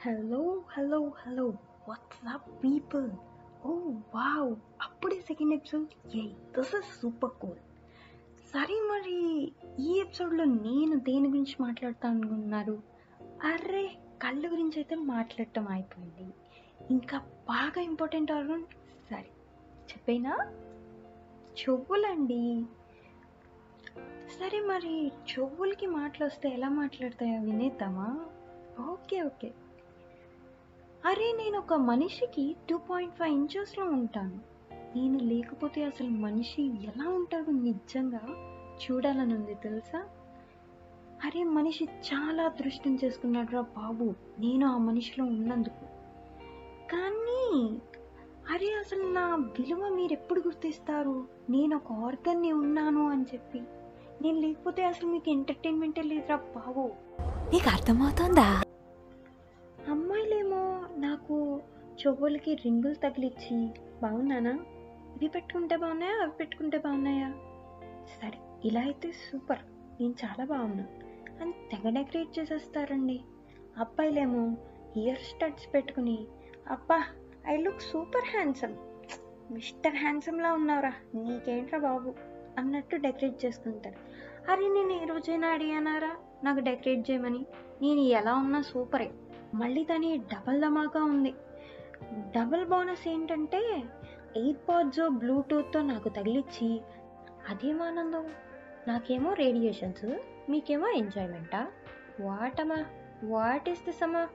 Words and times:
Hello 0.00 0.64
hello 0.72 1.12
hello 1.26 1.46
what's 1.88 2.28
up 2.28 2.64
people 2.64 3.10
oh 3.66 3.72
wow 4.14 4.56
అప్పుడే 4.82 5.20
second 5.20 5.54
episode 5.54 6.16
ఏ 6.16 6.20
this 6.26 6.74
is 6.74 7.00
super 7.00 7.30
cool 7.30 7.58
సరే 8.52 8.74
మరి 8.74 9.16
ఈ 9.80 9.98
ఎపిసోడ్లో 9.98 10.44
నేను 10.44 10.96
దేని 10.96 11.28
గురించి 11.28 11.56
మాట్లాడతాను 11.60 12.16
అనుకున్నారు 12.16 12.82
అరే 13.42 13.96
కళ్ళు 14.22 14.48
గురించి 14.48 14.72
అయితే 14.76 14.94
మాట్లాడటం 14.94 15.68
అయిపోయింది. 15.68 16.34
ఇంకా 16.90 17.18
బాగా 17.48 17.80
ఇంపార్టెంట్ 17.80 18.32
ఆర్గన్ 18.32 18.64
సరే 19.10 19.30
చెప్పేనా? 19.90 20.34
చెవులండి. 21.60 22.66
సరే 24.38 24.60
మరి 24.60 25.12
చెవులకి 25.30 25.86
మాటలు 25.86 26.24
వస్తే 26.24 26.48
ఎలా 26.48 26.68
మాట్లాడతాయో 26.68 27.42
వినేద్దామా? 27.42 28.26
Okay 28.88 29.22
okay. 29.22 29.52
అరే 31.06 31.34
నేను 31.38 31.58
ఒక 31.58 31.74
మనిషికి 31.74 32.56
టూ 32.70 32.76
పాయింట్ 32.76 33.14
ఫైవ్ 33.14 33.34
ఇంచెస్లో 33.34 33.84
ఉంటాను. 33.84 34.38
నేను 34.96 35.18
లేకపోతే 35.18 35.84
అసలు 35.84 36.08
మనిషి 36.08 36.62
ఎలా 36.62 37.08
ఉంటాడు 37.08 37.50
నిజంగా 37.50 38.20
చూడాలని 38.84 39.34
ఉంది 39.34 39.54
తెలుసా? 39.54 39.98
అరే 41.24 41.44
మనిషి 41.44 41.84
చాలా 41.84 42.42
అదృష్టం 42.42 42.98
చేసుకున్నాడు 43.04 43.52
రా 43.52 43.60
బాబు. 43.60 44.14
నేను 44.38 44.66
ఆ 44.66 44.76
మనిషిలో 44.76 45.24
ఉన్నందుకు. 45.24 45.84
కానీ 46.92 47.78
అరే 48.54 48.66
అసలు 48.66 49.12
నా 49.12 49.34
విలువ 49.34 49.88
మీరు 49.88 50.12
ఎప్పుడు 50.12 50.40
గుర్తిస్తారు? 50.40 51.24
నేను 51.50 51.76
ఒక 51.76 51.92
ఆర్గన్ని 51.92 52.52
ఉన్నాను 52.52 53.10
అని 53.10 53.22
చెప్పి. 53.22 53.60
నేను 54.22 54.40
లేకపోతే 54.40 54.84
అసలు 54.84 55.08
మీకు 55.08 55.30
ఎంటర్టైన్మెంటే 55.30 56.02
లేదురా 56.02 56.36
బాబు. 56.36 56.90
నీకు 57.52 57.68
అర్థమవుతోందా? 57.68 58.62
చెవులకి 62.06 62.54
రింగులు 62.54 62.94
తగిలిచ్చి 62.94 63.68
బాగున్నానా 64.02 64.50
ఇవి 65.16 65.28
పెట్టుకుంటే 65.28 65.76
బాగున్నాయా? 65.76 66.12
అవి 66.12 66.30
పెట్టుకుంటే 66.30 66.78
బాగున్నాయా? 66.78 67.34
సరే 68.06 68.38
ఇలా 68.64 68.80
అయితే 68.80 69.12
సూపర్. 69.12 69.58
నేను 70.00 70.14
చాలా 70.24 70.44
బాగున్నా. 70.44 70.84
అని 71.40 71.52
తెగ 71.52 71.88
డెకరేట్ 71.88 72.38
చేసేస్తారండి. 72.38 73.20
అబ్బాయిలేమో 73.78 74.56
ఇయర్ 74.96 75.18
స్టడ్స్ 75.18 75.74
పెట్టుకుని 75.74 76.26
అబ్బా 76.70 77.04
I 77.48 77.56
look 77.56 77.80
super 77.80 78.34
handsome. 78.34 78.74
Mister 79.52 79.94
హ్యాండ్సమ్లా 79.94 80.52
ఉన్నావురా. 80.52 80.92
నీకేంట్రా 81.14 81.78
బాబు? 81.78 82.14
అన్నట్టు 82.58 82.96
డెకరేట్ 82.96 83.44
చేసుకుంటారు. 83.44 83.96
అరే 84.52 84.68
నేను 84.68 84.92
ఏ 84.92 85.04
రోజైనా 85.04 85.48
అడిగానారా 85.48 86.16
నాకు 86.44 86.60
డెకరేట్ 86.60 87.10
చేయమని? 87.10 87.46
నేను 87.82 88.00
ఎలా 88.00 88.34
ఉన్నా 88.34 88.60
సూపరే. 88.60 89.10
మళ్ళీ 89.54 89.84
దాని 89.84 90.16
డబల్ 90.16 90.62
ధమాకా 90.62 91.04
ఉంది. 91.04 91.34
డబుల్ 92.12 92.64
బోనస్ 92.64 93.08
ఏంటంటే 93.08 93.82
ఎయిర్ 94.36 94.68
పాడ్స్ 94.68 95.10
బ్లూటూత్తో 95.10 95.82
నాకు 95.82 96.08
తగిలిచ్చి 96.08 96.80
అదేం 97.48 97.82
ఆనందం? 97.82 98.30
నాకేమో 98.88 99.34
రేడియేషన్స్ 99.34 100.18
మీకేమో 100.50 100.88
ఎంజాయ్మెంటా? 100.88 101.72
వాటమా? 102.20 102.84
వాట్ 103.24 103.68
ఇస్ 103.68 103.84
దిస్ 103.84 104.02
అమ్మా? 104.02 104.28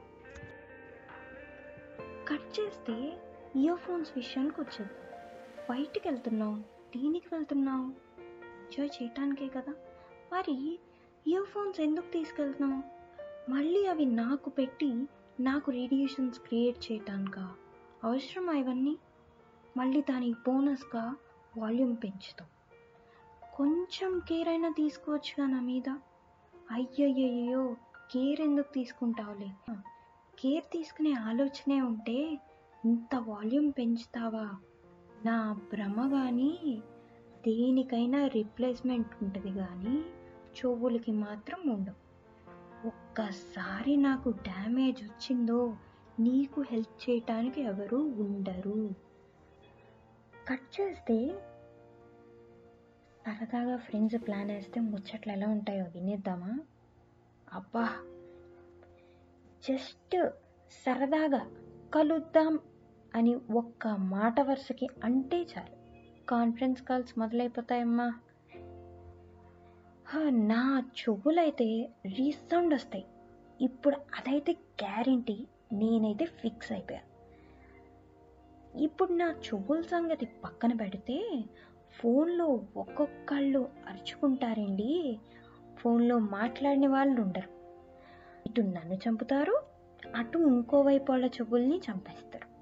కట్ 2.28 2.60
చేస్తే 2.60 3.14
ఇయర్ 3.56 3.78
ఫోన్స్ 3.78 4.12
విషయానికి 4.16 4.62
వచ్చింది 4.62 4.92
బయటికి 5.70 6.10
వెళ్తున్నావు 6.10 6.56
దీనికి 6.98 7.28
వెళ్తున్నావు. 7.32 7.86
ఎంజాయ్ 8.40 8.90
చేయటానికే 9.04 9.48
కదా. 9.48 9.74
మరి 10.34 10.80
ఇయర్ 11.28 11.46
ఫోన్స్ 11.46 11.82
ఎందుకు 11.82 12.12
తీసుకెళ్తున్నావు? 12.12 12.96
మళ్ళీ 13.52 13.86
అవి 13.86 14.06
నాకు 14.06 14.50
పెట్టి 14.50 15.08
నాకు 15.40 15.72
రేడియేషన్స్ 15.72 16.40
క్రియేట్ 16.40 16.92
చేయటానికా? 16.92 17.56
అవసరమా 18.04 18.54
ఇవన్నీ? 18.54 18.98
మళ్ళీ 19.78 20.02
దానికి 20.02 20.38
బోనస్గా 20.48 21.16
వాల్యూమ్ 21.58 21.96
పెంచుతాం. 22.04 22.48
కొంచెం 23.54 24.20
కేర్ 24.20 24.48
అయినా 24.48 24.70
తీసుకోవచ్చుగా 24.70 25.48
నా 25.48 25.60
మీద? 25.60 25.90
అయ్యయ్యో 26.72 27.76
కేర్ 28.14 28.42
ఎందుకు 28.42 28.74
తీసుకుంటావులే? 28.74 29.76
కేర్ 30.40 30.64
తీసుకునే 30.64 31.14
ఆలోచనే 31.14 31.82
ఉంటే 31.82 32.40
ఇంత 32.86 33.16
వాల్యూమ్ 33.16 33.72
పెంచుతావా? 33.78 34.50
నా 35.26 35.54
భ్రమ 35.74 36.12
కానీ 36.12 36.82
దేనికైనా 37.48 38.28
రిప్లేస్మెంట్ 38.28 39.24
ఉంటుంది 39.24 39.58
కానీ 39.60 40.00
చెవులకి 40.56 41.12
మాత్రం 41.12 41.70
ఉండవు. 41.70 42.05
ఒక్కసారి 42.86 43.98
నాకు 43.98 44.30
డ్యామేజ్ 44.30 45.04
వచ్చిందో 45.04 45.78
నీకు 46.20 46.62
హెల్ప్ 46.62 47.10
చేయటానికి 47.10 47.62
ఎవరు 47.62 47.98
ఉండరు. 47.98 48.96
కట్ 50.48 50.82
చేస్తే 50.82 51.42
సరదాగా 53.26 53.78
ఫ్రెండ్స్ 53.78 54.28
ప్లాన్ 54.28 54.52
వేస్తే 54.52 54.80
ముచ్చట్లు 54.80 55.34
ఎలా 55.34 55.50
ఉంటాయో 55.50 55.86
వినేద్దామా? 55.86 56.60
అబ్బా! 57.54 57.90
జస్ట్ 59.70 60.30
సరదాగా 60.86 61.52
కలుద్దాం 61.94 62.60
అని 63.16 63.36
ఒక్క 63.36 63.88
మాట 63.88 64.40
వరుసకి 64.42 64.88
అంటే 65.04 65.42
చాలు. 65.42 65.76
కాన్ఫరెన్స్ 66.26 66.82
కాల్స్ 66.82 67.20
మొదలైపోతాయమ్మా. 67.20 68.14
నా 70.30 70.84
చెవులైతే 71.02 71.90
రీసౌండ్ 72.06 72.74
వస్తాయి. 72.74 73.06
ఇప్పుడు 73.62 73.96
అదైతే 73.96 74.52
గ్యారంటీ 74.52 75.48
నేనైతే 75.74 76.26
ఫిక్స్ 76.26 76.72
అయిపోయా. 76.72 77.00
ఇప్పుడు 78.76 79.12
నా 79.12 79.32
చెవుల 79.32 79.82
సంగతి 79.82 80.26
పక్కన 80.26 80.74
పెడితే 80.74 81.46
ఫోన్లో 82.00 82.62
ఒక్కొక్కళ్ళు 82.78 83.60
అరుచుకుంటారండి. 83.60 85.20
ఫోన్లో 85.78 86.20
మాట్లాడిన 86.20 86.88
వాళ్ళు 86.88 87.22
ఉండరు. 87.22 87.50
ఇటు 88.48 88.62
నన్ను 88.62 88.94
చంపుతారు 88.94 89.62
అటు 90.16 90.38
ఇంకోవైపు 90.38 91.12
వాళ్ళ 91.12 91.26
చెవుల్ని 91.26 91.82
చంపేస్తారు. 91.92 92.56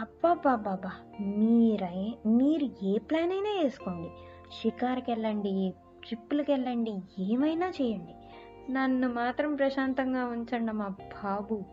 అబ్బాబాబాబా 0.00 0.92
మీరై 1.20 2.14
మీరు 2.26 2.84
ఏ 2.84 2.98
ప్లాన్ 2.98 3.32
అయినా 3.32 3.62
వేసుకోండి. 3.62 4.10
షికార్కి 4.60 5.10
వెళ్ళండి 5.10 5.74
ట్రిప్పులకి 6.06 6.52
వెళ్ళండి 6.52 7.00
ఏమైనా 7.18 7.68
చేయండి. 7.68 8.14
నన్ను 8.72 9.08
మాత్రం 9.08 9.54
ప్రశాంతంగా 9.54 10.24
ఉంచండి 10.24 10.72
మా 10.72 10.88
బాబు. 10.88 11.64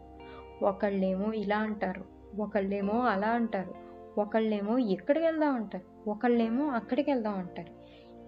ఒకళ్ళేమో 0.63 1.33
ఇలా 1.33 1.57
అంటారు 1.57 2.03
ఒకళ్ళేమో 2.41 2.99
అలా 2.99 3.27
అంటారు 3.27 3.73
ఒకళ్ళేమో 4.19 4.77
ఎక్కడికి 4.77 5.25
వెళ్దాం 5.25 5.55
అంటారు 5.55 6.09
ఒకళ్ళేమో 6.09 6.67
అక్కడికి 6.67 7.11
వెళ్దాం 7.11 7.33
అంటారు. 7.33 7.83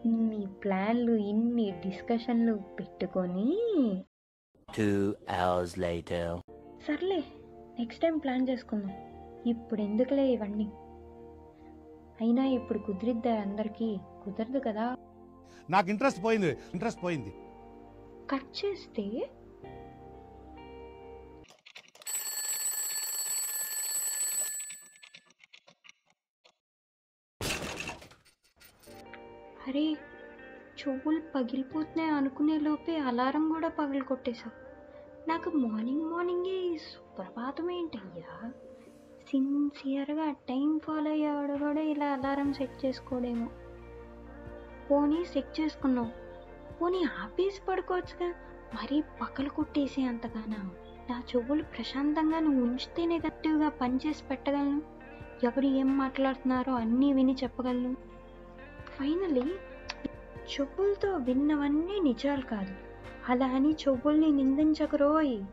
ఇన్ని 0.08 0.48
ప్లాన్లు 0.64 1.16
ఇన్ని 1.16 1.72
డిస్కషన్లు 1.72 2.60
పెట్టుకొని 2.80 3.58
Two 4.80 5.10
hours 5.10 5.70
later. 5.70 6.38
సర్లే 6.88 7.24
నెక్స్ట్ 7.80 8.02
టైం 8.02 8.18
ప్లాన్ 8.18 8.48
చేసుకుందాం. 8.50 8.92
ఇప్పుడు 9.46 9.82
ఎందుకులే 9.82 10.28
ఇవన్నీ? 10.28 10.72
అయినా 12.22 12.46
ఇప్పుడు 12.46 12.80
కుదిరిద్దా 12.80 13.36
అందరికీ. 13.36 13.98
కుదరదు 14.26 14.60
కదా. 14.60 14.98
నాకు 15.70 15.90
ఇంట్రెస్ట్ 15.90 16.24
పోయింది 16.24 16.52
ఇంట్రెస్ట్ 16.74 17.04
పోయింది. 17.04 17.34
కట్ 18.32 18.66
చేస్తే? 18.66 19.32
అరే 29.68 29.94
చెవులు 30.80 31.22
పగిలిపోతున్నాయి 31.36 32.10
అనుకునే 32.10 32.60
లోపే 32.60 32.98
అలారం 32.98 33.50
కూడా 33.50 33.70
పగిలి 33.70 34.06
కొట్టేశావు 34.06 34.56
నాకు 35.30 35.50
మార్నింగ్ 35.50 36.12
మార్నింగే 36.12 36.58
ఈ 36.58 36.78
సుప్రభాతం 36.78 37.72
ఏంటయ్యా? 37.72 38.52
సిన్సియర్గా 39.30 40.32
టైం 40.32 40.80
ఫాలో 40.84 41.12
అయ్యేవాడు 41.12 41.58
కూడా 41.58 41.82
ఇలా 41.82 42.06
అలారం 42.06 42.54
సెట్ 42.54 42.86
చేసుకోడేమో. 42.86 43.48
పోనీ 44.92 45.26
సెక్ 45.26 45.62
చేసుకున్నావు. 45.62 46.10
పోనీ 46.82 47.04
ఆపేసి 47.24 47.62
పడుకోవచ్చుగా. 47.70 48.30
మరీ 48.74 49.04
పక్కలు 49.22 49.50
కొట్టేసే 49.50 50.02
అంతగానా. 50.02 50.70
నా 51.10 51.24
చెవులు 51.36 51.64
ప్రశాంతంగా 51.64 52.40
నువ్వు 52.40 52.64
ఉంచితేనే 52.64 53.18
గట్టిగా 53.18 53.70
పనిచేసి 53.70 54.24
పెట్టగలను. 54.24 54.82
ఎవరు 55.44 55.66
ఏం 55.66 55.98
మాట్లాడుతున్నారో 55.98 56.74
అన్నీ 56.74 57.14
విని 57.14 57.36
చెప్పగలను. 57.44 57.96
ఫైనలీ 59.00 59.54
చెవులతో 60.52 61.18
విన్నవన్నీ 61.18 62.00
నిజాలు 62.00 62.42
కాదు. 62.42 62.76
అలా 63.30 63.46
అని 63.46 63.72
చెవుల్ని 63.72 64.32
నిందించకరోయ్ 64.32 65.44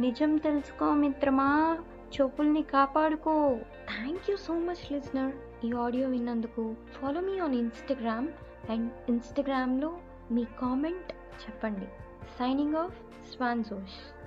నిజం 0.00 0.36
తెలుసుకో 0.36 0.94
మిత్రమా. 0.94 1.78
చెవుల్ని 2.20 2.62
కాపాడుకో. 2.62 3.58
Thank 3.96 4.30
you 4.30 4.36
so 4.36 4.54
much 4.54 4.92
listener 4.92 5.66
ఈ 5.66 5.72
ఆడియో 5.72 6.08
విన్నందుకు 6.08 6.74
follow 6.92 7.20
me 7.20 7.38
on 7.38 7.54
Instagram 7.54 8.28
and 8.68 8.92
ఇన్స్టాగ్రామ్లో 9.08 9.98
మీ 10.30 10.44
కామెంట్ 10.44 11.12
చెప్పండి. 11.12 11.86
సైనింగ్ 12.38 12.74
ఆఫ్ 12.74 12.94
స్వాన్ 13.36 13.64
జోష్ 13.64 14.19